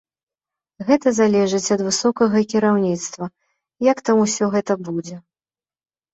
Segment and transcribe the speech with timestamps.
[0.87, 3.25] Гэта залежыць ад высокага кіраўніцтва,
[3.91, 5.17] як там усё гэта будзе.